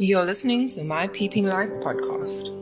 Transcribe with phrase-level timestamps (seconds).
[0.00, 2.54] You're listening to My Peeping Light podcast.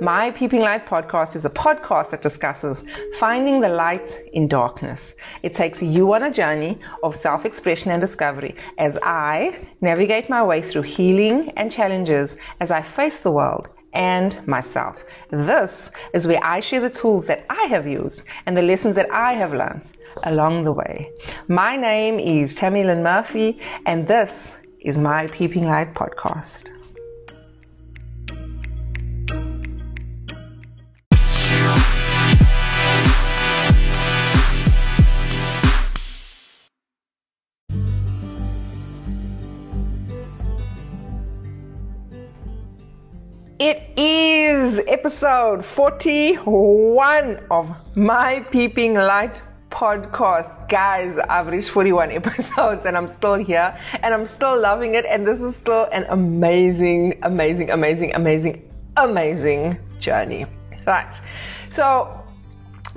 [0.00, 2.82] My Peeping Light podcast is a podcast that discusses
[3.20, 5.14] finding the light in darkness.
[5.44, 10.42] It takes you on a journey of self expression and discovery as I navigate my
[10.42, 14.96] way through healing and challenges as I face the world and myself.
[15.30, 19.10] This is where I share the tools that I have used and the lessons that
[19.10, 19.90] I have learned
[20.24, 21.10] along the way.
[21.48, 24.32] My name is Tammy Lynn Murphy, and this
[24.80, 26.75] is my Peeping Light podcast.
[44.86, 49.40] Is episode 41 of My Peeping Light
[49.70, 50.68] podcast.
[50.68, 55.04] Guys, I've reached 41 episodes and I'm still here and I'm still loving it.
[55.06, 60.46] And this is still an amazing, amazing, amazing, amazing, amazing journey.
[60.86, 61.14] Right.
[61.70, 62.25] So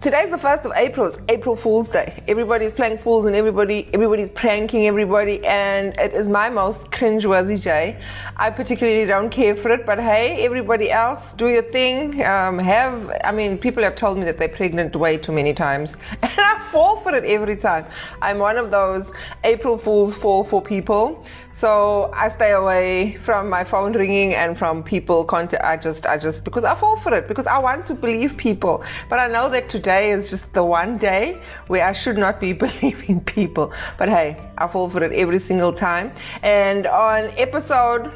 [0.01, 1.07] Today's the first of April.
[1.07, 2.23] It's April Fool's Day.
[2.29, 8.01] Everybody's playing fools and everybody, everybody's pranking everybody, and it is my most cringeworthy day.
[8.37, 12.23] I particularly don't care for it, but hey, everybody else, do your thing.
[12.23, 15.97] Um, have, I mean, people have told me that they're pregnant way too many times,
[16.21, 17.85] and I fall for it every time.
[18.21, 19.11] I'm one of those
[19.43, 21.25] April Fools fall for people.
[21.51, 25.61] So I stay away from my phone ringing and from people contact.
[25.61, 28.81] I just, I just, because I fall for it, because I want to believe people.
[29.09, 32.53] But I know that today is just the one day where I should not be
[32.65, 33.73] believing people.
[33.97, 36.11] But hey, I fall for it every single time.
[36.41, 38.11] And on episode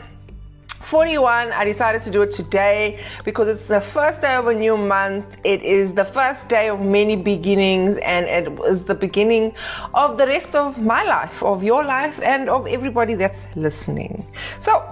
[0.83, 1.51] 41.
[1.53, 5.25] I decided to do it today because it's the first day of a new month.
[5.43, 9.55] It is the first day of many beginnings and it is the beginning
[9.93, 14.27] of the rest of my life, of your life, and of everybody that's listening.
[14.59, 14.83] So,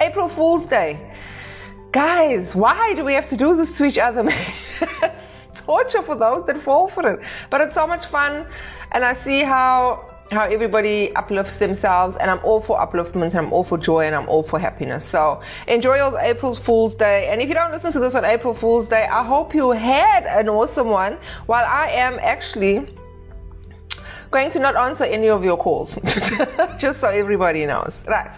[0.00, 0.98] April Fool's Day.
[1.92, 4.52] Guys, why do we have to do this to each other, man?
[5.66, 7.20] torture for those that fall for it.
[7.50, 8.46] But it's so much fun
[8.92, 13.52] and I see how how everybody uplifts themselves and I'm all for upliftment and I'm
[13.52, 15.04] all for joy and I'm all for happiness.
[15.04, 17.28] So enjoy your April Fool's Day.
[17.28, 20.26] And if you don't listen to this on April Fool's Day, I hope you had
[20.26, 22.96] an awesome one while I am actually
[24.30, 25.98] going to not answer any of your calls.
[26.78, 28.04] Just so everybody knows.
[28.06, 28.30] Right.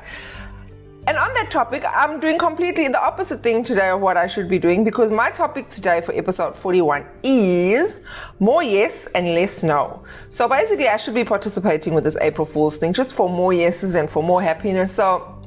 [1.04, 4.48] And on that topic, I'm doing completely the opposite thing today of what I should
[4.48, 7.96] be doing because my topic today for episode 41 is
[8.38, 10.04] more yes and less no.
[10.28, 13.96] So basically, I should be participating with this April Fool's thing just for more yeses
[13.96, 14.92] and for more happiness.
[14.92, 15.42] So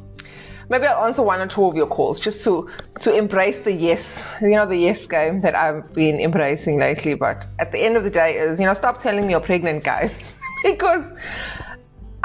[0.69, 4.21] maybe I'll answer one or two of your calls just to to embrace the yes,
[4.41, 7.13] you know, the yes game that I've been embracing lately.
[7.13, 9.85] But at the end of the day, is you know, stop telling me you're pregnant,
[9.85, 10.11] guys,
[10.63, 11.05] because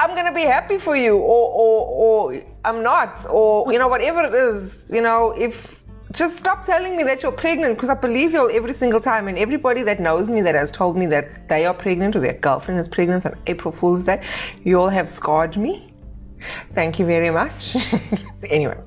[0.01, 4.21] I'm gonna be happy for you, or or or I'm not, or you know whatever
[4.23, 4.75] it is.
[4.89, 5.55] You know if
[6.11, 9.27] just stop telling me that you're pregnant because I believe you every single time.
[9.27, 12.33] And everybody that knows me that has told me that they are pregnant or their
[12.33, 14.21] girlfriend is pregnant on April Fool's Day,
[14.63, 15.93] you all have scarred me.
[16.73, 17.75] Thank you very much.
[18.49, 18.77] anyway.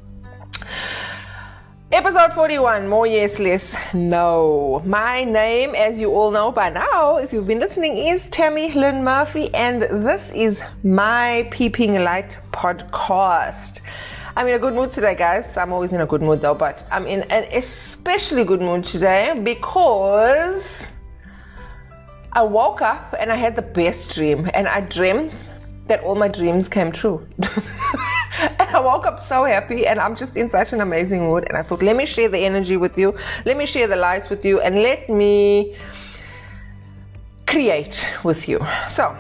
[1.94, 4.82] Episode 41 More Yes, Less No.
[4.84, 9.04] My name, as you all know by now, if you've been listening, is Tammy Lynn
[9.04, 13.80] Murphy, and this is my Peeping Light podcast.
[14.34, 15.56] I'm in a good mood today, guys.
[15.56, 19.40] I'm always in a good mood though, but I'm in an especially good mood today
[19.44, 20.64] because
[22.32, 25.32] I woke up and I had the best dream, and I dreamt
[25.86, 27.24] that all my dreams came true.
[28.40, 31.44] and I woke up so happy and I'm just in such an amazing mood.
[31.48, 33.14] And I thought, let me share the energy with you,
[33.44, 35.76] let me share the lights with you, and let me
[37.46, 38.64] create with you.
[38.88, 39.16] So,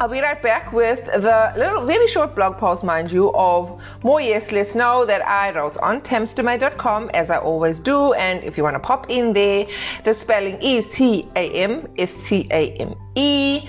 [0.00, 4.20] I'll be right back with the little, very short blog post, mind you, of more
[4.20, 8.12] yes, less no that I wrote on tamstame.com as I always do.
[8.14, 9.66] And if you want to pop in there,
[10.04, 13.68] the spelling is T A M S T A M E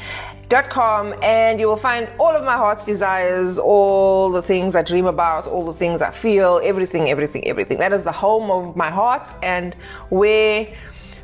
[0.50, 5.06] com and you will find all of my heart's desires, all the things I dream
[5.06, 7.80] about, all the things I feel, everything, everything, everything.
[7.80, 9.76] That is the home of my heart and
[10.10, 10.68] where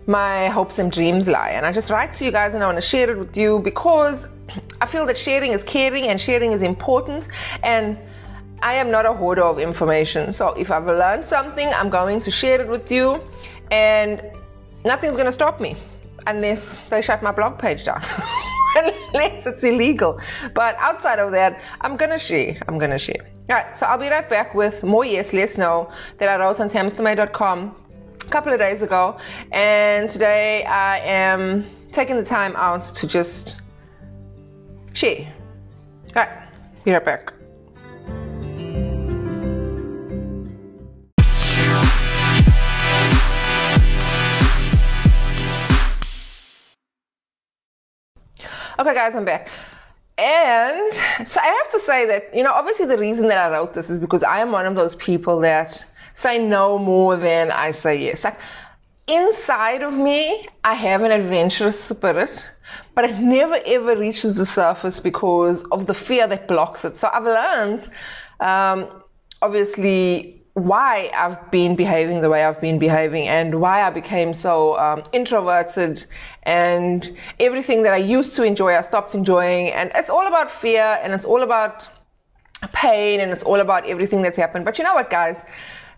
[0.07, 1.49] my hopes and dreams lie.
[1.49, 3.59] And I just write to you guys and I want to share it with you
[3.59, 4.25] because
[4.81, 7.27] I feel that sharing is caring and sharing is important
[7.63, 7.97] and
[8.61, 10.33] I am not a hoarder of information.
[10.33, 13.21] So if I've learned something, I'm going to share it with you
[13.71, 14.21] and
[14.83, 15.77] nothing's going to stop me
[16.27, 18.03] unless they shut my blog page down.
[18.75, 20.19] unless it's illegal.
[20.53, 22.61] But outside of that, I'm gonna share.
[22.67, 23.27] I'm gonna share.
[23.49, 26.69] Alright, so I'll be right back with more yes, less no that I wrote on
[26.69, 27.75] tamstame.com
[28.21, 29.17] a couple of days ago.
[29.51, 33.59] And today I am taking the time out to just
[34.93, 35.33] share.
[36.15, 36.29] Alright,
[36.83, 37.33] be right back.
[48.79, 49.49] Okay, guys, I'm back.
[50.17, 50.93] And
[51.27, 53.89] so I have to say that, you know, obviously the reason that I wrote this
[53.89, 55.83] is because I am one of those people that
[56.15, 58.23] say no more than I say yes.
[58.23, 58.39] Like,
[59.07, 62.45] inside of me, I have an adventurous spirit,
[62.95, 66.97] but it never ever reaches the surface because of the fear that blocks it.
[66.97, 67.89] So I've learned,
[68.39, 69.03] um,
[69.41, 74.77] obviously, why I've been behaving the way I've been behaving and why I became so
[74.79, 76.05] um, introverted
[76.43, 79.71] and everything that I used to enjoy, I stopped enjoying.
[79.71, 81.87] And it's all about fear and it's all about
[82.73, 84.65] pain and it's all about everything that's happened.
[84.65, 85.37] But you know what, guys?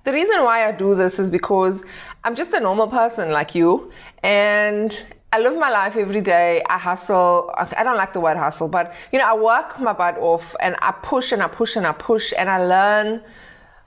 [0.04, 1.84] The reason why I do this is because
[2.24, 3.92] I'm just a normal person like you
[4.24, 6.62] and I live my life every day.
[6.69, 7.52] I hustle.
[7.56, 10.75] I don't like the word hustle, but you know, I work my butt off and
[10.81, 13.24] I push and I push and I push and I learn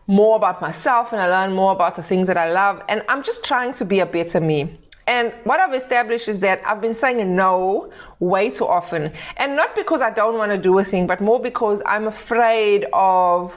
[0.07, 2.83] more about myself and I learn more about the things that I love.
[2.89, 4.79] And I'm just trying to be a better me.
[5.07, 7.91] And what I've established is that I've been saying no
[8.21, 9.13] way too often.
[9.37, 12.87] And not because I don't want to do a thing, but more because I'm afraid
[12.93, 13.53] of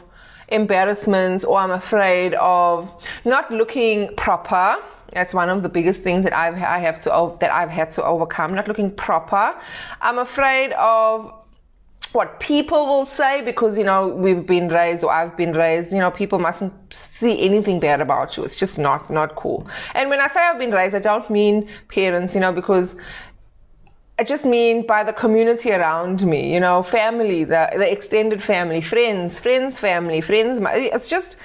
[0.50, 2.90] embarrassment or I'm afraid of
[3.24, 4.78] not looking proper.
[5.14, 8.04] That's one of the biggest things that I've I have to that I've had to
[8.04, 8.54] overcome.
[8.54, 9.56] Not looking proper.
[10.02, 11.34] I'm afraid of
[12.14, 16.00] what people will say because you know we've been raised or I've been raised you
[16.00, 18.44] know people mustn't see anything bad about you.
[18.44, 19.68] It's just not not cool.
[19.94, 22.96] And when I say I've been raised I don't mean parents you know because
[24.20, 28.82] I just mean by the community around me you know family the the extended family
[28.82, 31.38] friends friends family friends it's just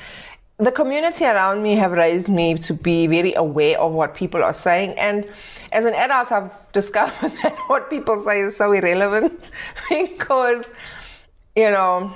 [0.59, 4.53] the community around me have raised me to be very aware of what people are
[4.55, 4.97] saying.
[4.99, 5.27] And
[5.73, 9.51] as an adult, I've discovered that what people say is so irrelevant
[9.89, 10.65] because,
[11.57, 12.15] you know,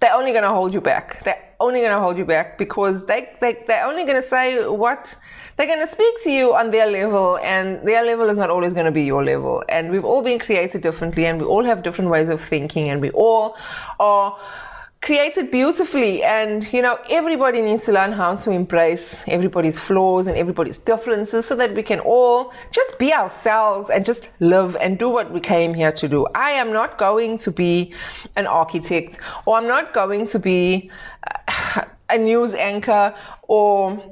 [0.00, 1.22] they're only going to hold you back.
[1.24, 4.66] They're only going to hold you back because they, they, they're only going to say
[4.66, 5.14] what
[5.56, 8.72] they're going to speak to you on their level and their level is not always
[8.72, 9.62] going to be your level.
[9.68, 13.00] And we've all been created differently and we all have different ways of thinking and
[13.00, 13.56] we all
[13.98, 14.38] are
[15.02, 16.22] created beautifully.
[16.22, 21.46] And you know everybody needs to learn how to embrace everybody's flaws and everybody's differences
[21.46, 25.40] so that we can all just be ourselves and just live and do what we
[25.40, 26.26] came here to do.
[26.34, 27.94] I am not going to be
[28.36, 30.90] an architect or i'm not going to be
[31.26, 34.02] uh, a news anchor or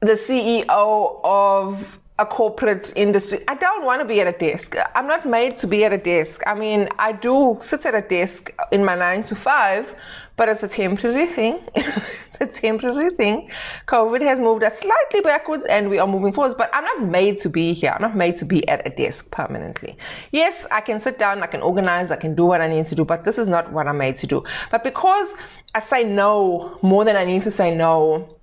[0.00, 1.84] the ceo of
[2.18, 3.40] a corporate industry.
[3.48, 4.76] I don't want to be at a desk.
[4.94, 6.42] I'm not made to be at a desk.
[6.46, 9.96] I mean, I do sit at a desk in my nine to five,
[10.36, 11.58] but it's a temporary thing.
[11.74, 13.50] it's a temporary thing.
[13.88, 17.40] COVID has moved us slightly backwards and we are moving forwards, but I'm not made
[17.40, 17.90] to be here.
[17.90, 19.96] I'm not made to be at a desk permanently.
[20.30, 22.94] Yes, I can sit down, I can organize, I can do what I need to
[22.94, 24.44] do, but this is not what I'm made to do.
[24.70, 25.28] But because
[25.74, 28.33] I say no more than I need to say no,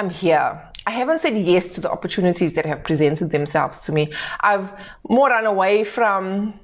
[0.00, 0.58] I'm here.
[0.86, 4.14] I haven't said yes to the opportunities that have presented themselves to me.
[4.40, 4.70] I've
[5.06, 6.58] more run away from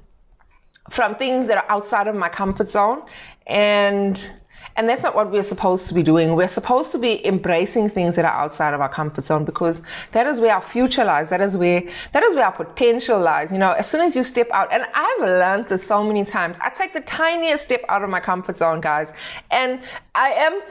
[0.89, 3.03] from things that are outside of my comfort zone
[3.45, 4.19] and
[4.75, 6.35] and that's not what we're supposed to be doing.
[6.35, 9.81] We're supposed to be embracing things that are outside of our comfort zone because
[10.13, 11.29] that is where our future lies.
[11.29, 11.81] That is where,
[12.13, 13.51] that is where our potential lies.
[13.51, 16.59] You know, as soon as you step out, and I've learned this so many times,
[16.61, 19.09] I take the tiniest step out of my comfort zone, guys,
[19.49, 19.81] and
[20.13, 20.61] I am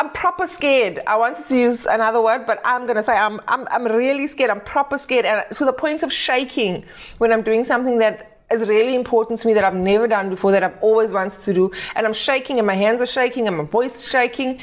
[0.00, 1.02] I'm proper scared.
[1.06, 4.48] I wanted to use another word, but I'm gonna say I'm I'm I'm really scared.
[4.48, 6.86] I'm proper scared, and to the point of shaking
[7.18, 10.52] when I'm doing something that is really important to me that I've never done before,
[10.52, 13.58] that I've always wanted to do, and I'm shaking, and my hands are shaking, and
[13.58, 14.62] my voice is shaking.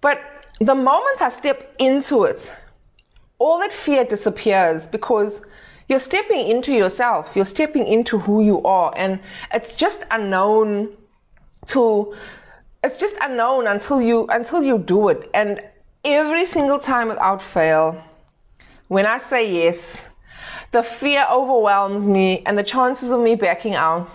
[0.00, 0.20] But
[0.60, 2.48] the moment I step into it,
[3.40, 5.42] all that fear disappears because
[5.88, 7.34] you're stepping into yourself.
[7.34, 9.18] You're stepping into who you are, and
[9.52, 10.96] it's just unknown
[11.74, 12.14] to
[12.86, 15.28] it's just unknown until you until you do it.
[15.34, 15.60] And
[16.04, 18.00] every single time without fail,
[18.88, 19.98] when I say yes,
[20.70, 24.10] the fear overwhelms me and the chances of me backing out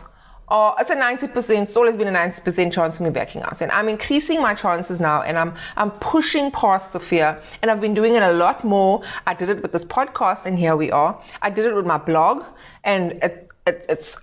[0.48, 3.62] are it's a 90%, it's always been a 90% chance of me backing out.
[3.62, 7.42] And I'm increasing my chances now and I'm I'm pushing past the fear.
[7.62, 9.04] And I've been doing it a lot more.
[9.28, 11.22] I did it with this podcast and here we are.
[11.42, 12.46] I did it with my blog
[12.84, 14.18] and it, it it's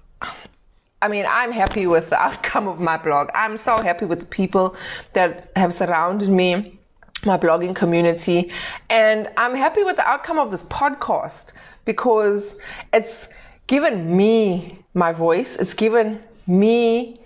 [1.00, 3.28] I mean, I'm happy with the outcome of my blog.
[3.34, 4.76] I'm so happy with the people
[5.12, 6.78] that have surrounded me,
[7.24, 8.50] my blogging community,
[8.90, 11.46] and I'm happy with the outcome of this podcast
[11.84, 12.54] because
[12.92, 13.28] it's
[13.68, 15.56] given me my voice.
[15.56, 17.16] It's given me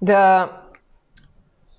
[0.00, 0.48] the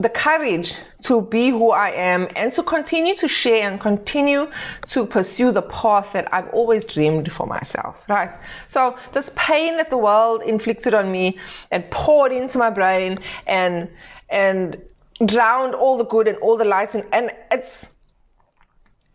[0.01, 4.49] the courage to be who I am and to continue to share and continue
[4.87, 8.31] to pursue the path that I've always dreamed for myself, right?
[8.69, 11.37] So this pain that the world inflicted on me
[11.71, 13.89] and poured into my brain and,
[14.29, 14.81] and
[15.25, 17.85] drowned all the good and all the light and, and it's,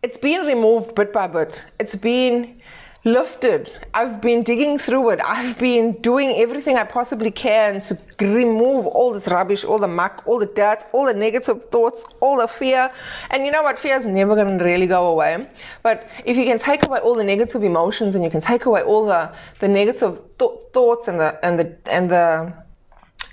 [0.03, 1.63] it's been removed bit by bit.
[1.79, 2.61] It's been
[3.05, 3.71] lifted.
[3.93, 5.19] I've been digging through it.
[5.23, 10.23] I've been doing everything I possibly can to remove all this rubbish, all the muck,
[10.25, 12.91] all the dirt, all the negative thoughts, all the fear.
[13.29, 13.77] And you know what?
[13.77, 15.47] Fear is never going to really go away.
[15.83, 18.81] But if you can take away all the negative emotions and you can take away
[18.81, 22.53] all the, the negative th- thoughts and the, and the, and the,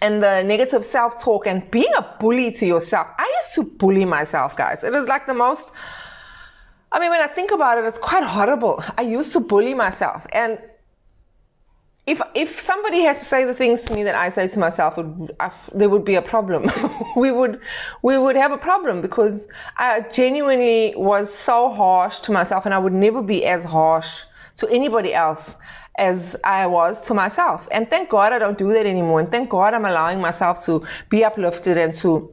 [0.03, 3.07] and the negative self-talk and being a bully to yourself.
[3.19, 4.85] I used to bully myself, guys.
[4.85, 5.71] It is like the most,
[6.93, 8.85] I mean, when I think about it, it's quite horrible.
[8.99, 10.27] I used to bully myself.
[10.33, 10.59] And
[12.07, 14.99] if, if somebody had to say the things to me that I say to myself,
[15.41, 16.71] I, there would be a problem.
[17.17, 17.61] we would,
[18.03, 19.41] we would have a problem because
[19.79, 24.11] I genuinely was so harsh to myself and I would never be as harsh
[24.57, 25.55] to anybody else
[25.97, 27.67] as I was to myself.
[27.71, 29.21] And thank God I don't do that anymore.
[29.21, 32.31] And thank God I'm allowing myself to be uplifted and to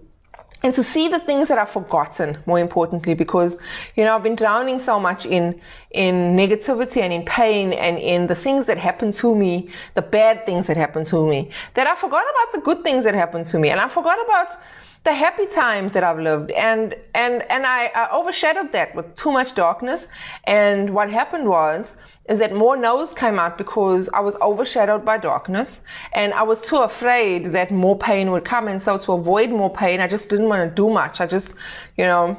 [0.61, 3.55] and to see the things that I've forgotten more importantly because
[3.95, 5.59] you know I've been drowning so much in
[5.91, 10.45] in negativity and in pain and in the things that happen to me the bad
[10.45, 13.59] things that happen to me that I forgot about the good things that happened to
[13.59, 14.57] me and I forgot about
[15.03, 16.51] the happy times that I've lived.
[16.51, 20.07] And and and I, I overshadowed that with too much darkness.
[20.45, 21.93] And what happened was
[22.29, 25.81] is that more no's came out because I was overshadowed by darkness
[26.13, 28.67] and I was too afraid that more pain would come.
[28.67, 31.19] And so to avoid more pain, I just didn't want to do much.
[31.19, 31.49] I just,
[31.97, 32.37] you know,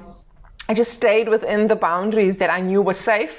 [0.69, 3.35] I just stayed within the boundaries that I knew were safe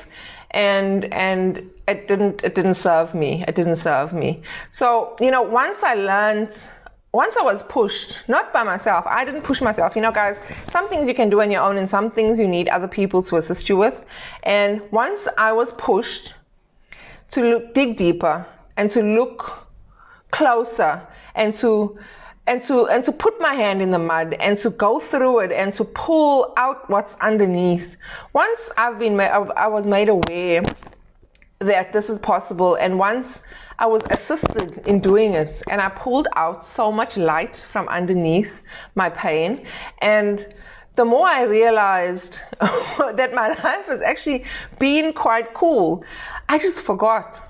[0.51, 5.41] and and it didn't it didn't serve me it didn't serve me so you know
[5.41, 6.53] once i learned
[7.13, 9.97] once I was pushed, not by myself, I didn't push myself.
[9.97, 10.37] You know, guys,
[10.71, 13.21] some things you can do on your own and some things you need other people
[13.23, 13.95] to assist you with.
[14.43, 16.33] And once I was pushed
[17.31, 18.45] to look, dig deeper
[18.77, 19.67] and to look
[20.31, 21.97] closer and to
[22.47, 25.51] and to and to put my hand in the mud and to go through it
[25.51, 27.95] and to pull out what's underneath.
[28.33, 30.63] Once I've been I was made aware
[31.59, 33.39] that this is possible, and once
[33.77, 38.51] I was assisted in doing it, and I pulled out so much light from underneath
[38.95, 39.65] my pain,
[39.99, 40.53] and
[40.95, 44.43] the more I realized that my life has actually
[44.79, 46.03] been quite cool,
[46.49, 47.47] I just forgot.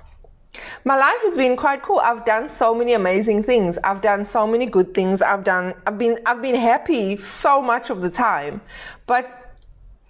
[0.84, 1.98] My life has been quite cool.
[1.98, 3.78] I've done so many amazing things.
[3.82, 5.22] I've done so many good things.
[5.22, 8.60] I've done, I've been, I've been happy so much of the time.
[9.06, 9.54] But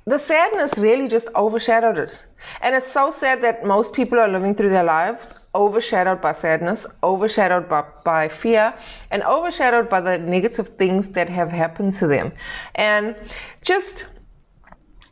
[0.05, 2.25] the sadness really just overshadowed it.
[2.61, 6.87] And it's so sad that most people are living through their lives overshadowed by sadness,
[7.03, 8.75] overshadowed by, by fear,
[9.11, 12.33] and overshadowed by the negative things that have happened to them.
[12.75, 13.15] And
[13.63, 14.07] just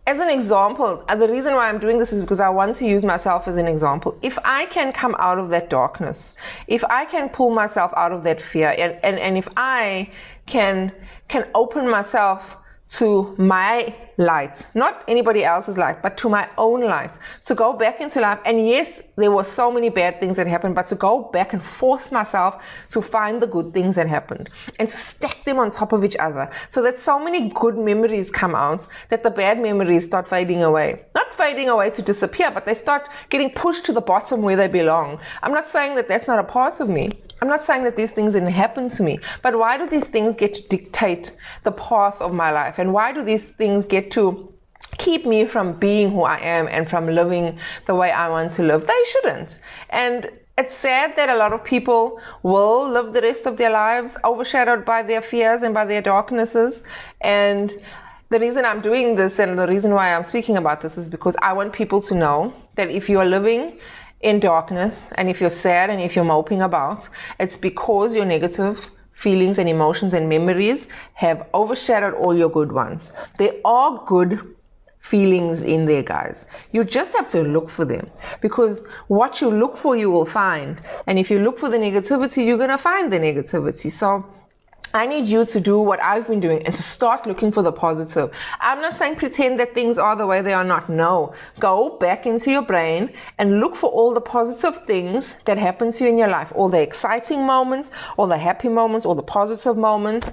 [0.07, 2.87] as an example, uh, the reason why I'm doing this is because I want to
[2.87, 4.19] use myself as an example.
[4.23, 6.33] If I can come out of that darkness,
[6.67, 10.11] if I can pull myself out of that fear, and, and, and if I
[10.47, 10.93] can
[11.29, 12.43] can open myself
[12.91, 17.13] to my light, not anybody else's light, but to my own light,
[17.45, 18.41] to go back into life.
[18.45, 21.63] And yes, there were so many bad things that happened, but to go back and
[21.63, 25.93] force myself to find the good things that happened and to stack them on top
[25.93, 30.05] of each other so that so many good memories come out that the bad memories
[30.05, 31.01] start fading away.
[31.15, 34.69] Not fading away to disappear, but they start getting pushed to the bottom where they
[34.69, 35.21] belong.
[35.43, 37.11] I'm not saying that that's not a part of me.
[37.41, 40.37] I'm not saying that these things didn't happen to me, but why do these things
[40.37, 42.79] get to dictate the path of my life?
[42.79, 44.53] And why do these things get to
[44.99, 48.63] keep me from being who I am and from living the way I want to
[48.63, 48.87] live?
[48.87, 49.59] They shouldn't.
[49.89, 54.17] And it's sad that a lot of people will live the rest of their lives
[54.25, 56.83] overshadowed by their fears and by their darknesses.
[57.23, 57.73] And
[58.29, 61.35] the reason I'm doing this and the reason why I'm speaking about this is because
[61.41, 63.79] I want people to know that if you are living
[64.21, 67.09] in darkness and if you're sad and if you're moping about,
[67.39, 73.13] it's because your negative feelings and emotions and memories have overshadowed all your good ones.
[73.39, 74.57] There are good
[75.01, 76.45] feelings in there, guys.
[76.73, 78.11] You just have to look for them
[78.41, 80.81] because what you look for, you will find.
[81.07, 83.91] And if you look for the negativity, you're going to find the negativity.
[83.91, 84.25] So,
[84.93, 87.71] I need you to do what I've been doing and to start looking for the
[87.71, 88.33] positive.
[88.59, 90.91] I'm not saying pretend that things are the way they are not.
[90.91, 91.33] No.
[91.61, 96.05] Go back into your brain and look for all the positive things that happen to
[96.05, 96.51] you in your life.
[96.57, 100.29] All the exciting moments, all the happy moments, all the positive moments,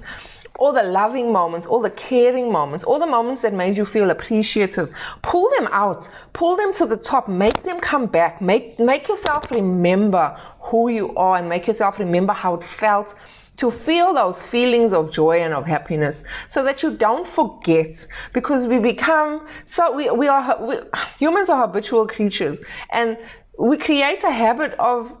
[0.58, 4.10] all the loving moments, all the caring moments, all the moments that made you feel
[4.10, 4.92] appreciative.
[5.22, 6.10] Pull them out.
[6.32, 7.28] Pull them to the top.
[7.28, 8.42] Make them come back.
[8.42, 13.14] Make, make yourself remember who you are and make yourself remember how it felt
[13.58, 17.94] to feel those feelings of joy and of happiness so that you don't forget
[18.32, 20.76] because we become so we, we are we,
[21.18, 22.58] humans are habitual creatures
[22.90, 23.18] and
[23.58, 25.12] we create a habit of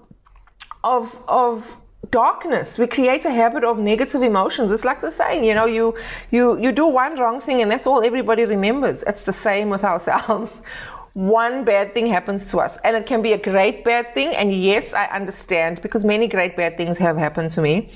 [0.84, 1.64] of of
[2.10, 2.78] darkness.
[2.78, 4.70] We create a habit of negative emotions.
[4.72, 5.94] It's like the saying you know you
[6.30, 9.02] you you do one wrong thing and that's all everybody remembers.
[9.06, 10.50] It's the same with ourselves.
[11.14, 14.54] One bad thing happens to us and it can be a great bad thing and
[14.54, 17.90] yes i understand because many great bad things have happened to me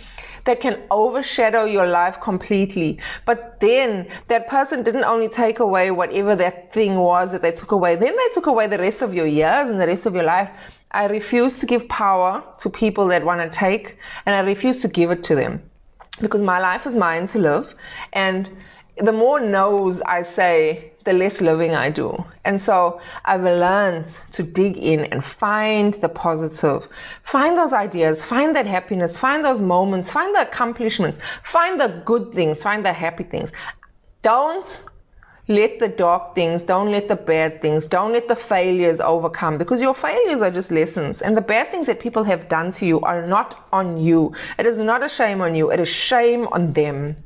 [0.44, 2.98] that can overshadow your life completely.
[3.26, 7.72] But then that person didn't only take away whatever that thing was that they took
[7.72, 10.24] away, then they took away the rest of your years and the rest of your
[10.24, 10.50] life.
[10.90, 13.96] I refuse to give power to people that want to take,
[14.26, 15.62] and I refuse to give it to them
[16.20, 17.74] because my life is mine to live.
[18.12, 18.50] And
[18.96, 22.24] the more no's I say, the less living I do.
[22.44, 26.86] And so I've learned to dig in and find the positive,
[27.24, 32.32] find those ideas, find that happiness, find those moments, find the accomplishments, find the good
[32.32, 33.50] things, find the happy things.
[34.22, 34.82] Don't
[35.48, 39.80] let the dark things, don't let the bad things, don't let the failures overcome because
[39.80, 41.20] your failures are just lessons.
[41.20, 44.34] And the bad things that people have done to you are not on you.
[44.58, 47.16] It is not a shame on you, it is shame on them.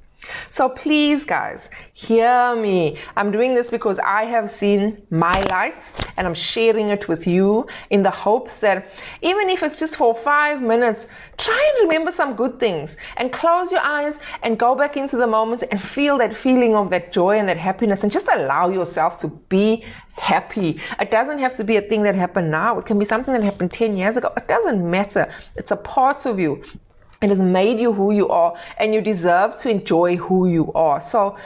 [0.51, 2.99] So please, guys, hear me.
[3.17, 7.67] I'm doing this because I have seen my lights and I'm sharing it with you
[7.91, 8.91] in the hopes that
[9.23, 11.07] even if it's just for five minutes,
[11.37, 15.27] try and remember some good things and close your eyes and go back into the
[15.27, 19.19] moment and feel that feeling of that joy and that happiness and just allow yourself
[19.21, 19.85] to be
[20.17, 20.81] happy.
[20.99, 22.79] It doesn't have to be a thing that happened now.
[22.79, 24.33] It can be something that happened 10 years ago.
[24.37, 25.33] It doesn't matter.
[25.57, 26.63] It's a part of you.
[27.23, 31.01] It has made you who you are, and you deserve to enjoy who you are.
[31.01, 31.37] So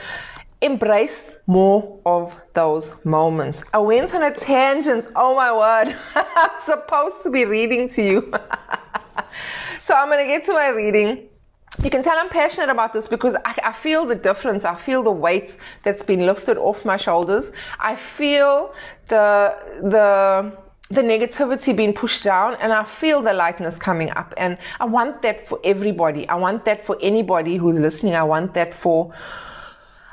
[0.61, 3.63] embrace more of those moments.
[3.73, 5.07] I went on a tangent.
[5.15, 5.97] Oh my word.
[6.15, 8.31] I'm supposed to be reading to you.
[9.85, 11.27] so I'm going to get to my reading.
[11.83, 14.65] You can tell I'm passionate about this because I, I, feel the difference.
[14.65, 17.51] I feel the weight that's been lifted off my shoulders.
[17.79, 18.73] I feel
[19.07, 20.51] the, the,
[20.91, 24.33] the negativity being pushed down and I feel the lightness coming up.
[24.35, 26.27] And I want that for everybody.
[26.27, 28.13] I want that for anybody who's listening.
[28.13, 29.13] I want that for,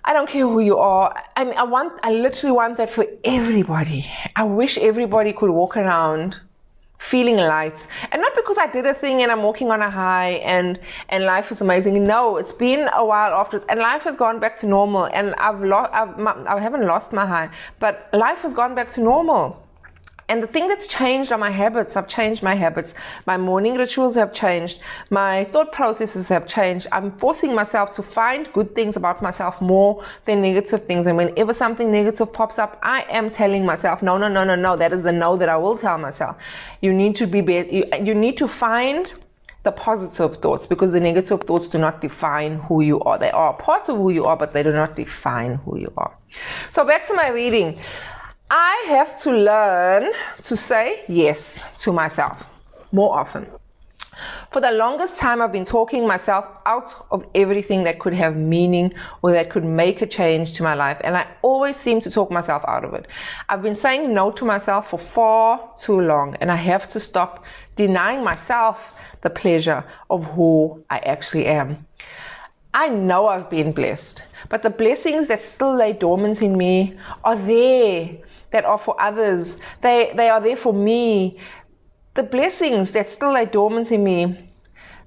[0.05, 1.13] I don't care who you are.
[1.37, 4.07] I mean, I want, I literally want that for everybody.
[4.37, 6.37] I wish everybody could walk around
[6.99, 7.77] feeling light
[8.11, 11.23] and not because I did a thing and I'm walking on a high and and
[11.23, 14.67] life is amazing no it's been a while after and life has gone back to
[14.67, 19.01] normal and I've lost I haven't lost my high but life has gone back to
[19.01, 19.63] normal
[20.29, 21.97] and the thing that's changed are my habits.
[21.97, 22.93] I've changed my habits.
[23.27, 24.79] My morning rituals have changed.
[25.09, 26.87] My thought processes have changed.
[26.93, 31.07] I'm forcing myself to find good things about myself more than negative things.
[31.07, 34.77] And whenever something negative pops up, I am telling myself, no, no, no, no, no.
[34.77, 36.37] That is the no that I will tell myself.
[36.83, 39.11] You need to be, you, you need to find
[39.63, 43.19] the positive thoughts because the negative thoughts do not define who you are.
[43.19, 46.15] They are part of who you are, but they do not define who you are.
[46.71, 47.79] So back to my reading.
[48.51, 50.11] I have to learn
[50.45, 52.43] to say yes to myself
[52.93, 53.47] more often.
[54.53, 58.95] For the longest time, I've been talking myself out of everything that could have meaning
[59.21, 60.97] or that could make a change to my life.
[61.05, 63.07] And I always seem to talk myself out of it.
[63.51, 67.45] I've been saying no to myself for far too long, and I have to stop
[67.77, 68.81] denying myself
[69.21, 71.87] the pleasure of who I actually am.
[72.73, 77.37] I know I've been blessed, but the blessings that still lay dormant in me are
[77.37, 78.19] there
[78.51, 79.57] that are for others.
[79.83, 81.39] They, they are there for me.
[82.15, 84.49] The blessings that still lie dormant in me,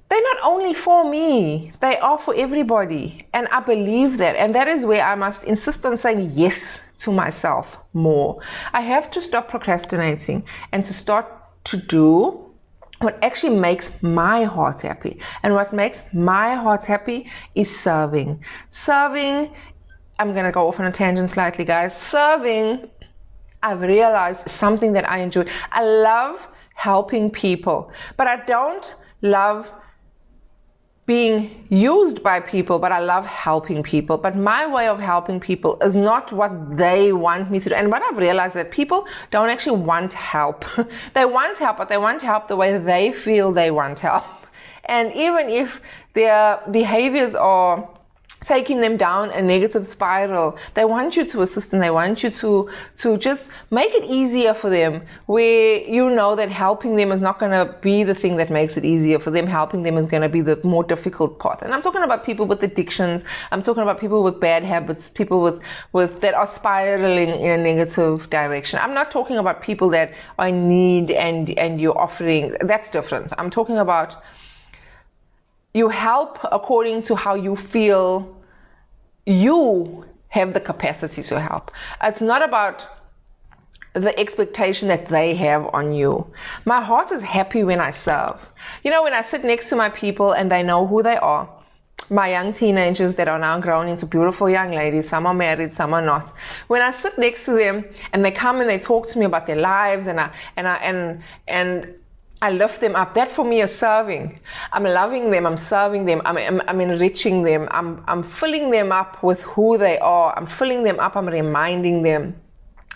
[0.09, 3.27] they're not only for me, they are for everybody.
[3.33, 4.35] And I believe that.
[4.35, 8.41] And that is where I must insist on saying yes to myself more.
[8.73, 11.25] I have to stop procrastinating and to start
[11.65, 12.51] to do
[12.99, 15.19] what actually makes my heart happy.
[15.43, 18.43] And what makes my heart happy is serving.
[18.69, 19.53] Serving,
[20.19, 21.97] I'm going to go off on a tangent slightly, guys.
[21.97, 22.89] Serving
[23.63, 25.45] I've realized something that I enjoy.
[25.71, 26.39] I love
[26.73, 29.69] helping people, but I don't love
[31.05, 34.17] being used by people, but I love helping people.
[34.17, 37.75] But my way of helping people is not what they want me to do.
[37.75, 40.63] And what I've realized that people don't actually want help.
[41.13, 44.23] they want help, but they want help the way they feel they want help.
[44.85, 45.81] And even if
[46.13, 47.89] their behaviors are
[48.45, 50.57] taking them down a negative spiral.
[50.73, 51.79] They want you to assist them.
[51.79, 56.49] They want you to, to just make it easier for them where you know that
[56.49, 59.45] helping them is not going to be the thing that makes it easier for them.
[59.45, 61.61] Helping them is going to be the more difficult part.
[61.61, 63.23] And I'm talking about people with addictions.
[63.51, 65.61] I'm talking about people with bad habits, people with,
[65.93, 68.79] with, that are spiraling in a negative direction.
[68.81, 73.31] I'm not talking about people that I need and, and you're offering, that's different.
[73.37, 74.23] I'm talking about
[75.73, 78.37] you help according to how you feel
[79.25, 81.71] you have the capacity to help.
[82.01, 82.85] It's not about
[83.93, 86.25] the expectation that they have on you.
[86.65, 88.39] My heart is happy when I serve.
[88.83, 91.49] You know, when I sit next to my people and they know who they are,
[92.09, 95.93] my young teenagers that are now grown into beautiful young ladies, some are married, some
[95.93, 96.33] are not.
[96.67, 99.45] When I sit next to them and they come and they talk to me about
[99.45, 101.93] their lives and I, and I, and, and
[102.41, 103.13] I lift them up.
[103.13, 104.39] That for me is serving.
[104.73, 105.45] I'm loving them.
[105.45, 106.21] I'm serving them.
[106.25, 107.67] I'm, I'm, I'm, enriching them.
[107.69, 110.33] I'm, I'm filling them up with who they are.
[110.35, 111.15] I'm filling them up.
[111.15, 112.35] I'm reminding them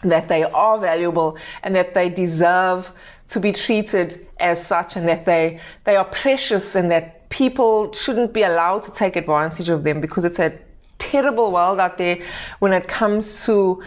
[0.03, 2.91] that they are valuable and that they deserve
[3.29, 8.33] to be treated as such and that they, they are precious and that people shouldn't
[8.33, 10.57] be allowed to take advantage of them because it's a
[10.97, 12.17] terrible world out there
[12.59, 13.83] when it comes to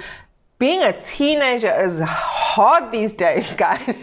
[0.59, 3.97] being a teenager is hard these days, guys.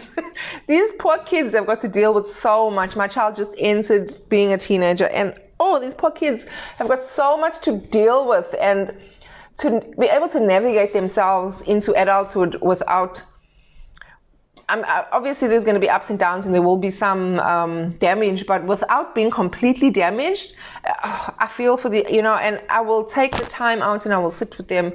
[0.66, 2.96] these poor kids have got to deal with so much.
[2.96, 6.44] My child just entered being a teenager and oh, these poor kids
[6.76, 8.94] have got so much to deal with and
[9.58, 13.22] to be able to navigate themselves into adulthood without
[14.68, 17.92] uh, obviously there's going to be ups and downs and there will be some um,
[17.98, 22.80] damage, but without being completely damaged, uh, I feel for the, you know, and I
[22.80, 24.92] will take the time out and I will sit with them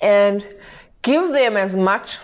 [0.00, 0.44] and
[1.02, 2.18] give them as much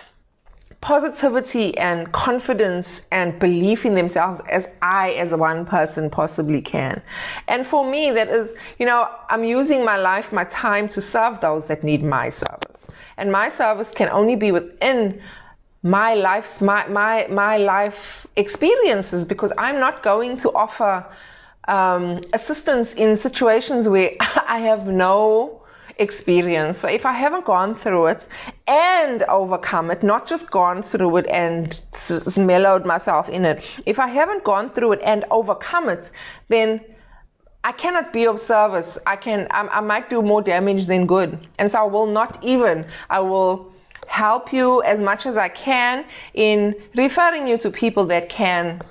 [0.81, 7.01] positivity and confidence and belief in themselves as I, as one person, possibly can.
[7.47, 11.41] And for me, that is, you know, I'm using my life, my time to serve
[11.41, 12.81] those that need my service.
[13.17, 15.21] And my service can only be within
[15.83, 21.05] my life's, my, my, my life experiences because I'm not going to offer
[21.67, 25.61] um, assistance in situations where I have no
[25.97, 26.77] experience.
[26.77, 28.27] So if I haven't gone through it
[28.99, 31.81] and overcome it, not just gone through it and
[32.37, 36.11] mellowed myself in it, if I haven't gone through it and overcome it,
[36.49, 36.81] then
[37.63, 38.97] I cannot be of service.
[39.05, 41.47] I can, I, I might do more damage than good.
[41.57, 43.71] And so I will not even, I will
[44.07, 48.81] help you as much as I can in referring you to people that can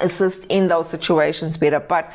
[0.00, 1.80] assist in those situations better.
[1.80, 2.10] But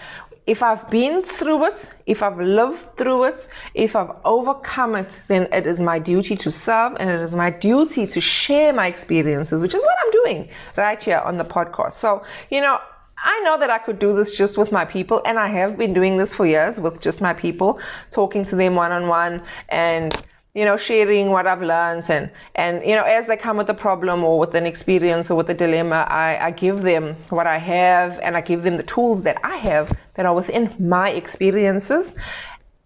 [0.50, 5.48] if I've been through it, if I've lived through it, if I've overcome it, then
[5.54, 9.62] it is my duty to serve and it is my duty to share my experiences,
[9.62, 11.94] which is what I'm doing right here on the podcast.
[11.94, 12.80] So, you know,
[13.24, 15.94] I know that I could do this just with my people, and I have been
[15.94, 20.16] doing this for years with just my people, talking to them one on one and
[20.56, 23.74] you know, sharing what I've learned and, and, you know, as they come with a
[23.74, 27.58] problem or with an experience or with a dilemma, I, I give them what I
[27.58, 32.14] have and I give them the tools that I have that are within my experiences.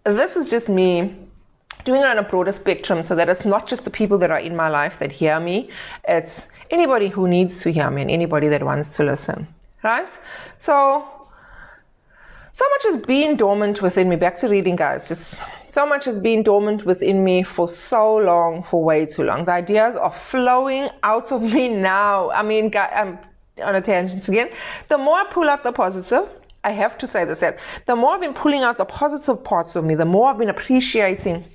[0.03, 1.15] This is just me
[1.85, 4.39] doing it on a broader spectrum so that it's not just the people that are
[4.39, 5.69] in my life that hear me.
[6.07, 9.47] It's anybody who needs to hear me and anybody that wants to listen.
[9.83, 10.11] Right?
[10.57, 11.05] So,
[12.53, 14.15] so much has been dormant within me.
[14.15, 15.07] Back to reading, guys.
[15.07, 19.45] Just so much has been dormant within me for so long, for way too long.
[19.45, 22.29] The ideas are flowing out of me now.
[22.29, 23.19] I mean, I'm um,
[23.63, 24.49] on a tangent again.
[24.87, 26.29] The more I pull out the positive,
[26.63, 29.75] I have to say this that the more I've been pulling out the positive parts
[29.75, 31.45] of me, the more I've been appreciating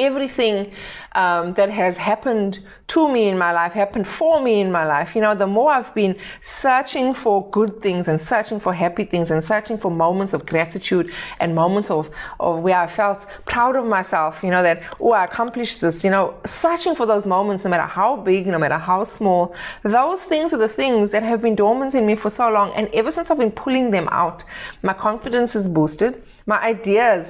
[0.00, 0.72] everything
[1.12, 5.14] um, that has happened to me in my life happened for me in my life.
[5.14, 9.30] You know, the more I've been searching for good things and searching for happy things
[9.30, 13.84] and searching for moments of gratitude and moments of, of where I felt proud of
[13.84, 17.70] myself, you know, that, oh, I accomplished this, you know, searching for those moments, no
[17.70, 21.54] matter how big, no matter how small, those things are the things that have been
[21.54, 22.72] dormant in me for so long.
[22.74, 24.42] And ever since I've been pulling them out,
[24.82, 26.22] my confidence is boosted.
[26.46, 27.26] My ideas